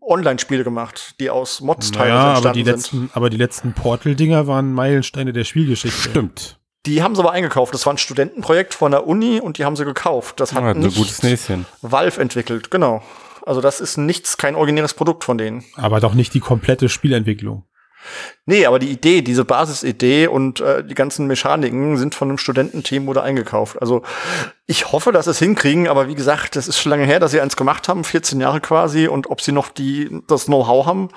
[0.00, 2.72] Online-Spiele gemacht, die aus Mods teilweise naja, aber die sind.
[2.72, 6.10] letzten, aber die letzten Portal-Dinger waren Meilensteine der Spielgeschichte.
[6.10, 6.58] Stimmt.
[6.86, 7.74] Die haben sie aber eingekauft.
[7.74, 10.38] Das war ein Studentenprojekt von der Uni und die haben sie gekauft.
[10.38, 11.66] Das hat ja, ein gutes Näschen.
[11.82, 13.02] Valve entwickelt, genau.
[13.44, 15.64] Also das ist nichts, kein originäres Produkt von denen.
[15.74, 17.64] Aber doch nicht die komplette Spielentwicklung.
[18.46, 23.08] Nee, aber die Idee, diese Basisidee und äh, die ganzen Mechaniken sind von einem Studententeam
[23.08, 23.80] oder eingekauft.
[23.80, 24.02] Also
[24.66, 27.30] ich hoffe, dass sie es hinkriegen, aber wie gesagt, das ist schon lange her, dass
[27.30, 31.08] sie eins gemacht haben, 14 Jahre quasi, und ob sie noch die das Know-how haben,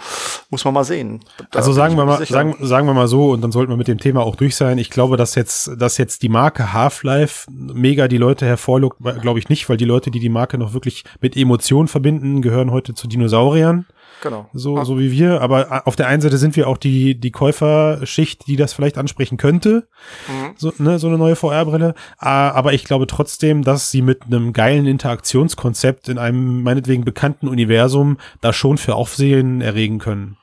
[0.50, 1.22] muss man mal sehen.
[1.52, 3.88] Da also sagen wir mal, sagen, sagen wir mal so, und dann sollten wir mit
[3.88, 4.78] dem Thema auch durch sein.
[4.78, 9.50] Ich glaube, dass jetzt, dass jetzt die Marke Half-Life mega die Leute hervorlockt, glaube ich
[9.50, 13.08] nicht, weil die Leute, die die Marke noch wirklich mit Emotionen verbinden, gehören heute zu
[13.08, 13.86] Dinosauriern.
[14.22, 14.50] Genau.
[14.54, 14.86] So, ah.
[14.86, 15.42] so wie wir.
[15.42, 19.38] Aber auf der einen Seite sind wir auch die, die Käuferschicht, die das vielleicht ansprechen
[19.38, 19.88] könnte.
[20.28, 20.54] Mhm.
[20.58, 21.96] So, ne, so eine neue VR-Brille.
[22.18, 27.48] Ah, aber ich glaube trotzdem, dass sie mit einem geilen Interaktionskonzept in einem meinetwegen bekannten
[27.48, 30.38] Universum da schon für Aufsehen erregen können.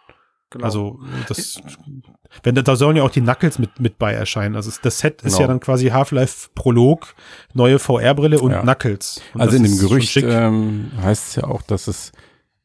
[0.51, 0.65] Genau.
[0.65, 1.61] Also, das,
[2.43, 4.57] wenn da, da sollen ja auch die Knuckles mit, mit bei erscheinen.
[4.57, 5.41] Also das Set ist genau.
[5.41, 7.15] ja dann quasi Half-Life Prolog,
[7.53, 8.63] neue VR-Brille und ja.
[8.63, 9.21] Knuckles.
[9.35, 12.13] Und also in dem Gerücht ähm, heißt es ja auch, dass es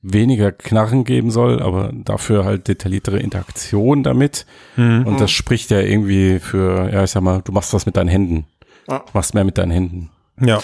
[0.04, 4.46] weniger Knarren geben soll, aber dafür halt detailliertere Interaktion damit.
[4.76, 5.08] Mhm.
[5.08, 8.10] Und das spricht ja irgendwie für, ja, ich sag mal, du machst was mit deinen
[8.10, 8.46] Händen.
[8.86, 10.10] Du machst mehr mit deinen Händen.
[10.40, 10.60] Ja.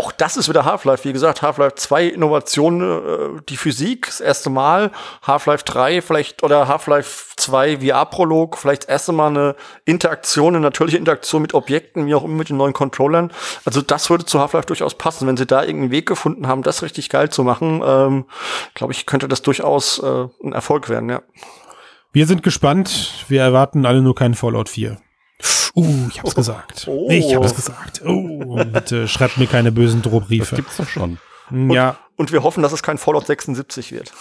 [0.00, 1.06] Auch das ist wieder Half-Life.
[1.06, 4.92] Wie gesagt, Half-Life 2 Innovationen, äh, die Physik, das erste Mal.
[5.26, 10.96] Half-Life 3 vielleicht oder Half-Life 2 VR-Prolog, vielleicht das erste Mal eine Interaktion, eine natürliche
[10.96, 13.30] Interaktion mit Objekten, wie auch immer mit den neuen Controllern.
[13.66, 15.28] Also das würde zu Half-Life durchaus passen.
[15.28, 18.24] Wenn sie da irgendeinen Weg gefunden haben, das richtig geil zu machen, ähm,
[18.72, 21.20] glaube ich, könnte das durchaus äh, ein Erfolg werden, ja.
[22.10, 23.26] Wir sind gespannt.
[23.28, 24.96] Wir erwarten alle nur keinen Fallout 4.
[25.74, 26.34] Uh, ich hab's oh.
[26.34, 26.86] gesagt.
[26.88, 27.08] Oh.
[27.10, 28.02] Ich hab's gesagt.
[28.04, 30.56] Oh, bitte schreibt mir keine bösen Drohbriefe.
[30.56, 31.18] Das gibt's doch schon.
[31.48, 31.90] Hm, ja.
[31.90, 34.12] Und, und wir hoffen, dass es kein Fallout 76 wird.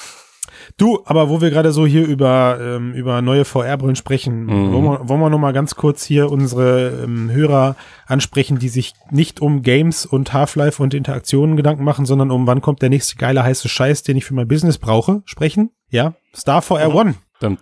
[0.77, 4.73] Du, aber wo wir gerade so hier über, ähm, über neue VR-Brillen sprechen, mhm.
[4.73, 8.93] wollen, wir, wollen wir noch mal ganz kurz hier unsere ähm, Hörer ansprechen, die sich
[9.12, 13.15] nicht um Games und Half-Life und Interaktionen Gedanken machen, sondern um wann kommt der nächste
[13.15, 15.71] geile heiße Scheiß, den ich für mein Business brauche, sprechen?
[15.89, 16.95] Ja, Star VR mhm.
[16.95, 17.15] One.
[17.39, 17.58] Dum,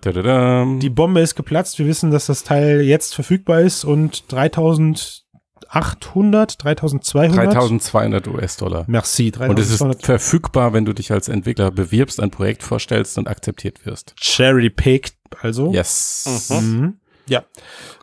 [0.79, 1.77] Die Bombe ist geplatzt.
[1.77, 7.53] Wir wissen, dass das Teil jetzt verfügbar ist und 3800, 3200.
[7.53, 8.85] 3200 US-Dollar.
[8.87, 9.31] Merci.
[9.31, 9.49] 3200.
[9.49, 13.85] Und es ist verfügbar, wenn du dich als Entwickler bewirbst, ein Projekt vorstellst und akzeptiert
[13.85, 14.15] wirst.
[14.19, 15.71] Charity picked, also.
[15.71, 16.49] Yes.
[16.49, 16.79] Mhm.
[16.79, 16.95] Mhm.
[17.27, 17.43] Ja.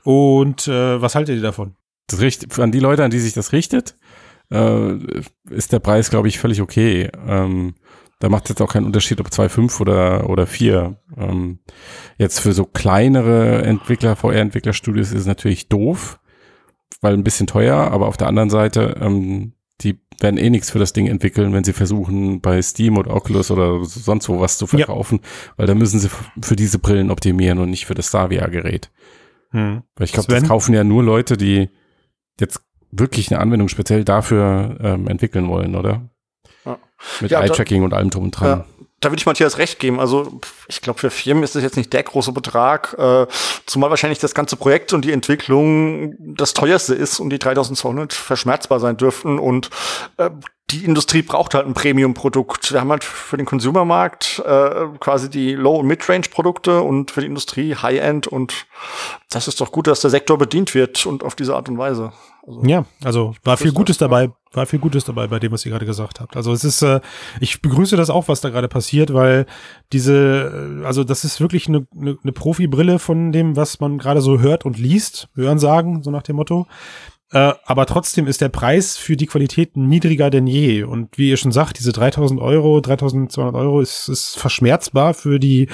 [0.05, 1.75] Und äh, was haltet ihr davon?
[2.07, 3.97] Das richt, an die Leute, an die sich das richtet,
[4.51, 4.95] äh,
[5.51, 7.11] ist der Preis, glaube ich, völlig okay.
[7.27, 7.75] Ähm,
[8.25, 10.97] da macht es jetzt auch keinen Unterschied, ob 2,5 oder, oder 4.
[11.19, 11.59] Ähm,
[12.17, 16.19] jetzt für so kleinere Entwickler, VR-Entwicklerstudios ist es natürlich doof,
[17.03, 20.79] weil ein bisschen teuer, aber auf der anderen Seite, ähm, die werden eh nichts für
[20.79, 24.67] das Ding entwickeln, wenn sie versuchen, bei Steam oder Oculus oder sonst wo was zu
[24.67, 25.53] verkaufen, ja.
[25.59, 26.09] weil da müssen sie
[26.41, 28.91] für diese Brillen optimieren und nicht für das Savia-Gerät.
[29.51, 29.83] Hm.
[29.97, 31.69] Weil ich glaube, das kaufen ja nur Leute, die
[32.41, 36.09] jetzt wirklich eine Anwendung speziell dafür ähm, entwickeln wollen, oder?
[37.21, 38.49] Mit ja, Eye-Tracking und allem drum und dran.
[38.49, 38.65] Ja,
[39.01, 40.01] da würde ich Matthias recht geben.
[40.01, 43.27] Also ich glaube, für Firmen ist das jetzt nicht der große Betrag, äh,
[43.67, 48.81] zumal wahrscheinlich das ganze Projekt und die Entwicklung das teuerste ist und die 3200 verschmerzbar
[48.81, 49.39] sein dürften.
[49.39, 49.71] Und
[50.17, 50.31] äh,
[50.71, 52.73] die Industrie braucht halt ein Premium-Produkt.
[52.73, 57.27] Wir haben halt für den Consumermarkt äh, quasi die Low- und Mid-Range-Produkte und für die
[57.27, 58.27] Industrie High-End.
[58.27, 58.67] Und
[59.31, 62.13] das ist doch gut, dass der Sektor bedient wird und auf diese Art und Weise.
[62.47, 65.71] Also, ja, also war viel Gutes dabei, war viel Gutes dabei bei dem, was ihr
[65.71, 66.37] gerade gesagt habt.
[66.37, 67.01] Also es ist, äh,
[67.41, 69.47] ich begrüße das auch, was da gerade passiert, weil
[69.93, 74.21] diese, äh, also das ist wirklich eine, eine, eine Profi-Brille von dem, was man gerade
[74.21, 76.67] so hört und liest, hören sagen, so nach dem Motto.
[77.35, 80.85] Äh, aber trotzdem ist der Preis für die Qualität niedriger denn je.
[80.85, 85.69] Und wie ihr schon sagt, diese 3000 Euro, 3200 Euro ist, ist verschmerzbar für die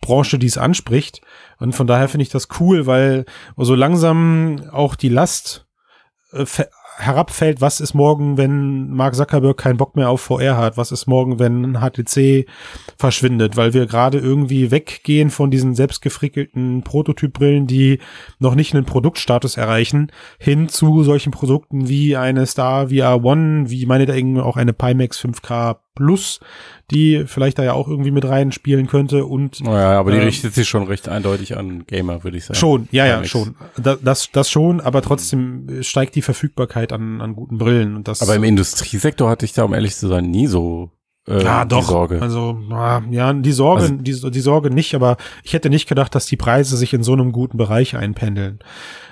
[0.00, 1.20] Branche, die es anspricht.
[1.60, 5.68] Und von daher finde ich das cool, weil so langsam auch die Last
[6.32, 6.44] äh,
[6.96, 10.76] herabfällt, was ist morgen, wenn Mark Zuckerberg keinen Bock mehr auf VR hat?
[10.76, 12.46] Was ist morgen, wenn HTC
[12.96, 13.56] verschwindet?
[13.56, 17.98] Weil wir gerade irgendwie weggehen von diesen selbstgefrickelten Prototypbrillen, die
[18.38, 23.86] noch nicht einen Produktstatus erreichen, hin zu solchen Produkten wie eine Star VR One, wie
[23.86, 26.40] meinetwegen auch eine Pimax 5K Plus,
[26.90, 30.52] die vielleicht da ja auch irgendwie mit reinspielen könnte und ja, aber die äh, richtet
[30.54, 32.58] sich schon recht eindeutig an Gamer, würde ich sagen.
[32.58, 33.54] Schon, ja, ja, schon.
[33.76, 38.22] Das, das, das schon, aber trotzdem steigt die Verfügbarkeit an, an guten Brillen und das.
[38.22, 40.90] Aber im Industriesektor hatte ich da, um ehrlich zu sein, nie so
[41.26, 41.82] äh, ja, doch.
[41.82, 42.20] Sorge.
[42.20, 42.58] Also,
[43.10, 46.36] ja, die Sorge, also, die, die Sorge nicht, aber ich hätte nicht gedacht, dass die
[46.36, 48.58] Preise sich in so einem guten Bereich einpendeln.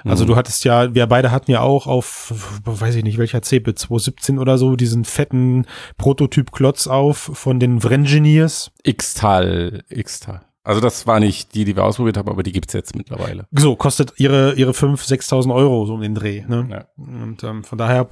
[0.04, 0.28] Also, mhm.
[0.28, 2.32] du hattest ja, wir beide hatten ja auch auf,
[2.64, 8.72] weiß ich nicht, welcher CP 217 oder so, diesen fetten Prototyp-Klotz auf von den Vrengineers.
[8.82, 10.42] X-Tal, X-Tal.
[10.64, 13.46] Also das war nicht die, die wir ausprobiert haben, aber die gibt's jetzt mittlerweile.
[13.50, 16.44] So, kostet ihre, ihre 5.000, 6.000 Euro so um den Dreh.
[16.46, 16.68] Ne?
[16.70, 16.84] Ja.
[16.96, 18.06] Und ähm, von daher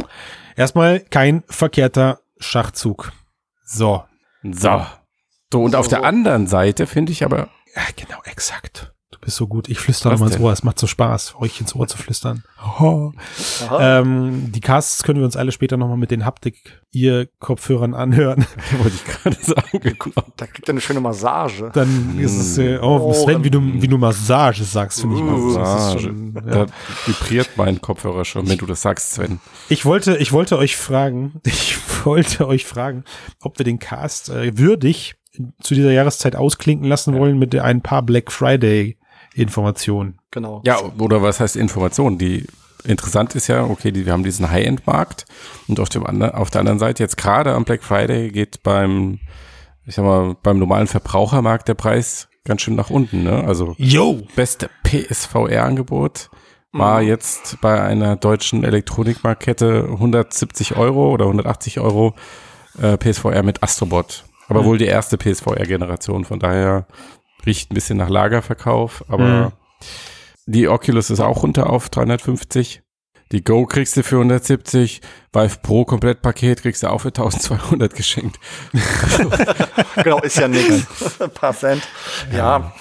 [0.57, 3.13] erstmal kein verkehrter Schachzug.
[3.73, 4.05] So.
[4.43, 4.87] So.
[5.53, 8.93] So, und So, auf der anderen Seite finde ich aber, Ja, genau, exakt.
[9.13, 9.69] Du bist so gut.
[9.69, 10.39] Ich flüstere mal ins?
[10.39, 10.53] Ohr.
[10.53, 12.45] Es macht so Spaß, euch ins Ohr zu flüstern.
[12.79, 13.11] Oh.
[13.79, 18.47] Ähm, die Casts können wir uns alle später nochmal mit den Haptik-Ear-Kopfhörern anhören.
[18.79, 19.99] wollte ich gerade sagen.
[20.37, 21.71] Da kriegt er eine schöne Massage.
[21.73, 25.23] Dann ist es, äh, oh, Oh, Sven, wie du, wie du Massage sagst, finde ich
[25.23, 25.35] mal.
[25.35, 26.01] Uh, Das ist Massage.
[26.01, 26.41] schon, ja.
[26.43, 26.67] Da
[27.07, 29.41] vibriert mein Kopfhörer schon, wenn du das sagst, Sven.
[29.69, 33.03] Ich wollte, ich wollte euch fragen, ich wollte euch fragen,
[33.43, 35.17] ob wir den Cast äh, würdig
[35.63, 38.97] zu dieser Jahreszeit ausklinken lassen wollen mit ein paar Black Friday
[39.35, 40.19] Informationen.
[40.31, 40.63] Genau.
[40.65, 42.19] Ja, oder was heißt Information?
[42.19, 42.47] Die
[42.85, 45.27] interessant ist ja, okay, die, wir haben diesen High-End-Markt
[45.69, 49.21] und auf, dem anderen, auf der anderen Seite jetzt gerade am Black Friday geht beim,
[49.87, 53.45] ich sag mal, beim normalen Verbrauchermarkt der Preis ganz schön nach unten, ne?
[53.45, 54.23] Also Yo!
[54.35, 56.31] beste PSVR-Angebot
[56.73, 62.15] war jetzt bei einer deutschen Elektronikmarktkette 170 Euro oder 180 Euro
[62.81, 64.25] äh, PSVR mit Astrobot.
[64.49, 66.87] Aber wohl die erste PSVR-Generation, von daher
[67.47, 69.53] riecht ein bisschen nach Lagerverkauf, aber Mhm.
[70.47, 72.83] die Oculus ist auch runter auf 350.
[73.33, 75.01] Die Go kriegst du für 170,
[75.33, 78.41] Vive Pro Komplettpaket kriegst du auch für 1200 geschenkt.
[80.03, 81.21] genau, ist ja nichts.
[81.21, 81.83] Ein paar Cent.
[82.33, 82.73] Ja,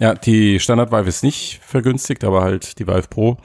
[0.00, 3.36] Ja, die Standard Vive ist nicht vergünstigt, aber halt die Vive Pro.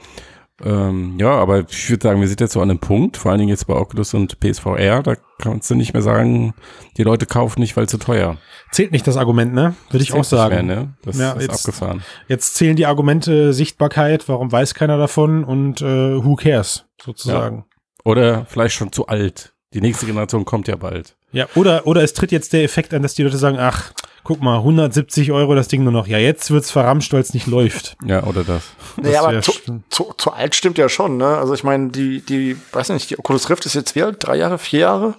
[0.64, 3.38] Ähm, ja, aber ich würde sagen, wir sind jetzt so an einem Punkt, vor allen
[3.38, 6.54] Dingen jetzt bei Oculus und PSVR, da kannst du nicht mehr sagen,
[6.96, 8.36] die Leute kaufen nicht, weil zu teuer.
[8.70, 9.74] Zählt nicht das Argument, ne?
[9.90, 10.66] Würde ich auch sagen.
[10.66, 10.94] Mehr, ne?
[11.02, 12.02] Das Ja, ist jetzt- abgefahren.
[12.28, 17.64] Jetzt zählen die Argumente Sichtbarkeit, warum weiß keiner davon und äh, who cares, sozusagen.
[18.04, 19.52] Oder vielleicht schon zu alt.
[19.72, 21.16] Die nächste Generation kommt ja bald.
[21.32, 23.92] Ja, oder, oder es tritt jetzt der Effekt ein, dass die Leute sagen, ach,
[24.24, 26.06] guck mal, 170 Euro das Ding nur noch.
[26.06, 27.96] Ja, jetzt wird's verramscht, weil es nicht läuft.
[28.04, 28.62] Ja, oder das.
[28.96, 29.52] nee, Das aber zu,
[29.88, 31.36] zu, zu alt stimmt ja schon, ne?
[31.38, 34.16] Also ich meine, die, die, weiß nicht, die Oculus Rift ist jetzt wie alt?
[34.20, 35.14] Drei Jahre, vier Jahre?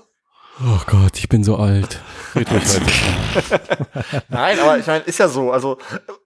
[0.63, 1.99] Oh Gott, ich bin so alt.
[4.29, 5.51] Nein, aber ich meine, ist ja so.
[5.51, 5.79] Also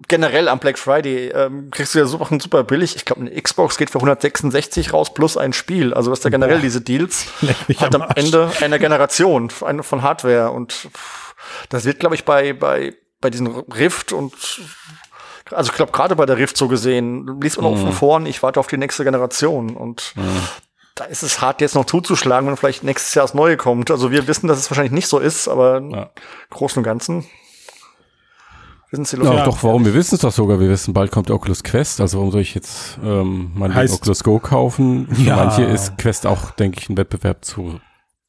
[0.08, 2.96] generell am Black Friday ähm, kriegst du ja super, super billig.
[2.96, 5.94] Ich glaube, eine Xbox geht für 166 raus plus ein Spiel.
[5.94, 6.64] Also das ist ja generell Boah.
[6.64, 7.28] diese Deals.
[7.78, 8.12] Hat am am.
[8.16, 11.25] Ende einer Generation eine von Hardware und pff,
[11.70, 14.34] das wird, glaube ich, bei bei bei diesen Rift und
[15.52, 18.42] also ich glaube gerade bei der Rift so gesehen, liest man auch von vorn, ich
[18.44, 20.14] warte auf die nächste Generation und
[20.96, 23.92] da ist es hart jetzt noch zuzuschlagen, wenn vielleicht nächstes Jahr das Neue kommt.
[23.92, 26.10] Also wir wissen, dass es wahrscheinlich nicht so ist, aber im Ja.
[26.52, 27.26] Großen und Ganzen
[28.92, 29.44] wissen es die Ja, Leute.
[29.44, 29.84] doch, warum?
[29.86, 30.60] Wir wissen es doch sogar.
[30.60, 32.00] Wir wissen, bald kommt Oculus Quest.
[32.00, 35.08] Also warum soll ich jetzt ähm, Heißt- Oculus Go kaufen?
[35.14, 35.36] Für Ja.
[35.36, 37.80] manche ist Quest auch, denke ich, ein Wettbewerb zu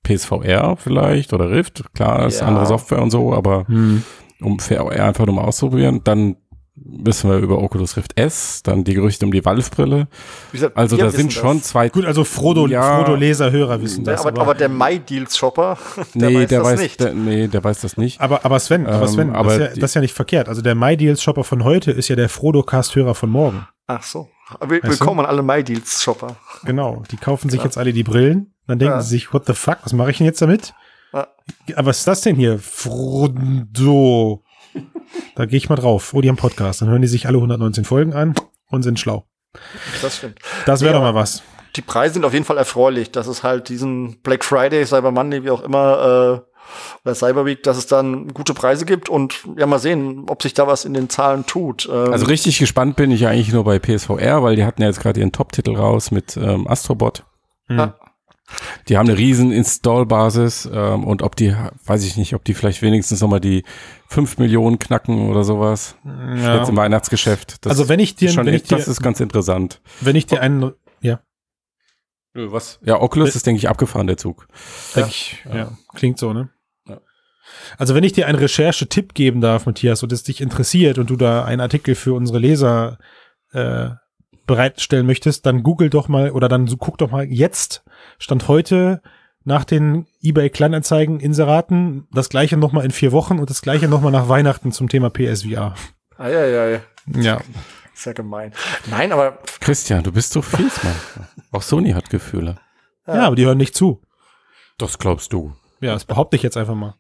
[0.07, 1.85] PSVR vielleicht oder Rift.
[1.95, 2.47] Klar, ist Ja.
[2.47, 4.03] andere Software und so, aber Hm.
[4.41, 6.01] um VR einfach nur mal auszuprobieren.
[6.05, 6.37] Dann
[6.79, 10.09] wissen wir über Oculus Rift S, dann die Gerüchte um die Valve-Brille.
[10.75, 11.35] Also da sind das.
[11.41, 11.89] schon zwei.
[11.89, 12.99] Gut, also Frodo, Ja.
[12.99, 14.27] Frodo Leser, Hörer wissen Ja, das.
[14.27, 15.79] aber, aber der MyDeals-Shopper,
[16.15, 17.01] der nee, weiß der das weiß, nicht.
[17.01, 18.21] Der, nee, der weiß das nicht.
[18.21, 20.49] aber, aber Sven, aber Ähm, Sven, aber das, ist ja, das ist ja nicht verkehrt.
[20.51, 23.67] Also der MyDeals-Shopper von heute ist ja der Frodo-Cast-Hörer von morgen.
[23.87, 24.29] Ach so.
[24.61, 24.89] Will- Weißt du?
[25.01, 26.37] Willkommen an alle MyDeals-Shopper.
[26.65, 27.03] Genau.
[27.11, 28.55] Die kaufen sich jetzt alle die Brillen.
[28.67, 29.01] Dann denken Ja.
[29.03, 30.73] sie sich, what the fuck, was mache ich denn jetzt damit?
[31.13, 31.29] Ja.
[31.77, 32.59] Aber was ist das denn hier?
[32.59, 34.43] Frodo.
[35.35, 36.13] Da gehe ich mal drauf.
[36.15, 36.83] Oh, die haben Podcast.
[36.83, 38.35] Dann hören die sich alle 119 Folgen an
[38.69, 39.27] und sind schlau.
[40.03, 40.39] Das stimmt.
[40.67, 40.99] Das wäre Ja.
[40.99, 41.43] doch mal was.
[41.77, 45.45] Die Preise sind auf jeden Fall erfreulich, dass es halt diesen Black Friday, Cyber Monday,
[45.45, 46.56] wie auch immer, äh,
[47.05, 50.55] oder Cyber Week, dass es dann gute Preise gibt und ja mal sehen, ob sich
[50.55, 51.89] da was in den Zahlen tut.
[51.91, 55.01] Ähm, Also richtig gespannt bin ich eigentlich nur bei PSVR, weil die hatten ja jetzt
[55.01, 57.25] gerade ihren Top-Titel raus mit ähm, Astrobot.
[57.69, 57.95] Ja.
[58.89, 62.81] Die haben eine riesen Install-Basis ähm, und ob die, weiß ich nicht, ob die vielleicht
[62.81, 63.65] wenigstens nochmal die
[64.09, 65.97] 5 Millionen knacken oder sowas.
[66.37, 67.65] Jetzt im Weihnachtsgeschäft.
[67.67, 69.81] Das Also wenn ich dir, ist schon wenn ich dir, das ist ganz interessant.
[70.01, 71.19] wenn ich dir einen, ja,
[72.35, 72.79] Was?
[72.85, 74.47] Ja, Oculus ist, denke ich, abgefahren, der Zug.
[74.95, 76.51] denke ich, ja, klingt so, ne?
[77.71, 77.77] Ja.
[77.79, 81.17] Also wenn ich dir einen Recherchetipp geben darf, Matthias, und es dich interessiert und du
[81.17, 82.99] da einen Artikel für unsere Leser
[83.53, 83.91] äh,
[84.47, 87.85] bereitstellen möchtest, dann google doch mal oder dann guck doch mal jetzt,
[88.19, 89.03] Stand heute
[89.45, 94.13] nach den eBay Kleinanzeigen Inseraten, das gleiche nochmal in vier Wochen und das gleiche nochmal
[94.13, 95.75] nach Weihnachten zum Thema PSVR.
[96.17, 96.81] ah, ja, ja, ja.
[97.15, 97.41] Ja.
[97.95, 98.53] Sehr gemein.
[98.91, 101.29] Nein, aber Christian, du bist so fies, Mann.
[101.53, 102.57] Auch Sony hat Gefühle.
[103.07, 104.03] ja, aber die hören nicht zu.
[104.79, 105.55] Das glaubst du.
[105.81, 106.95] Ja, das behaupte ich jetzt einfach mal.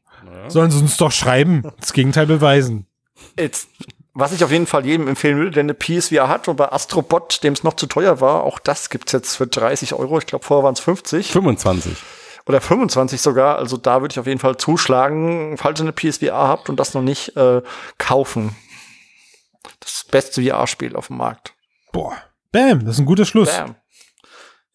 [0.49, 2.87] Sollen sie uns doch schreiben, das Gegenteil beweisen.
[3.39, 3.69] jetzt,
[4.15, 7.43] was ich auf jeden Fall jedem empfehlen würde, der eine PSVR hat und bei Astrobot,
[7.43, 10.19] dem es noch zu teuer war, auch das gibt's jetzt für 30 Euro.
[10.19, 11.93] Ich glaube, vorher waren es 50 25.
[12.47, 13.59] oder 25 sogar.
[13.59, 16.95] Also da würde ich auf jeden Fall zuschlagen, falls ihr eine PSVR habt und das
[16.95, 17.61] noch nicht äh,
[17.99, 18.57] kaufen.
[19.81, 21.53] Das beste VR-Spiel auf dem Markt.
[21.93, 22.17] Boah.
[22.53, 23.51] Bam, das ist ein guter Schluss.
[23.51, 23.75] Bam.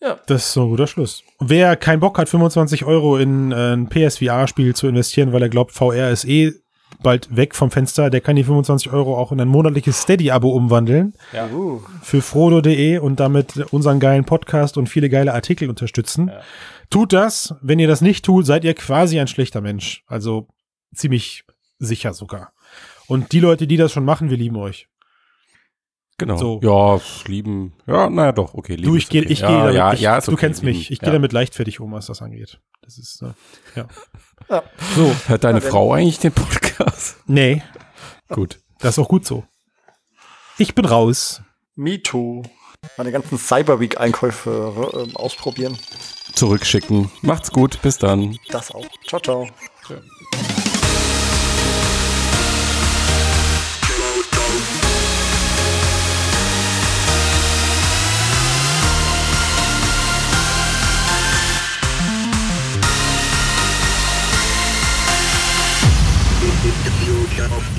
[0.01, 0.19] Ja.
[0.25, 1.23] Das ist so ein guter Schluss.
[1.39, 5.71] Wer keinen Bock hat, 25 Euro in äh, ein PSVR-Spiel zu investieren, weil er glaubt,
[5.71, 6.53] VR ist eh
[7.01, 11.13] bald weg vom Fenster, der kann die 25 Euro auch in ein monatliches Steady-Abo umwandeln.
[11.33, 11.47] Ja.
[11.49, 11.81] Uh.
[12.01, 16.27] Für frodo.de und damit unseren geilen Podcast und viele geile Artikel unterstützen.
[16.27, 16.41] Ja.
[16.89, 17.55] Tut das.
[17.61, 20.03] Wenn ihr das nicht tut, seid ihr quasi ein schlechter Mensch.
[20.07, 20.47] Also
[20.93, 21.43] ziemlich
[21.79, 22.53] sicher sogar.
[23.07, 24.87] Und die Leute, die das schon machen, wir lieben euch.
[26.21, 26.37] Genau.
[26.37, 26.59] So.
[26.61, 27.73] Ja, lieben.
[27.87, 28.75] Ja, naja, doch, okay.
[28.75, 30.77] Du, ich gehe, ich ja, gehe damit, ja, ich, ja, du okay, kennst lieben.
[30.77, 30.91] mich.
[30.91, 31.05] Ich ja.
[31.05, 32.59] gehe damit leichtfertig um, was das angeht.
[32.83, 33.33] Das ist, äh,
[33.75, 33.87] ja.
[34.47, 34.63] ja.
[34.95, 35.11] So.
[35.25, 37.17] Hört deine Frau eigentlich den Podcast?
[37.25, 37.63] Nee.
[38.29, 38.59] Gut.
[38.77, 39.43] Das ist auch gut so.
[40.59, 41.41] Ich bin raus.
[41.75, 42.43] Me too.
[42.97, 45.75] Meine ganzen Cyberweek-Einkäufe äh, ausprobieren.
[46.35, 47.09] Zurückschicken.
[47.23, 47.81] Macht's gut.
[47.81, 48.37] Bis dann.
[48.49, 48.85] Das auch.
[49.07, 49.47] Ciao, ciao.
[49.89, 49.95] Ja.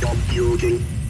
[0.02, 1.01] Stop jogging.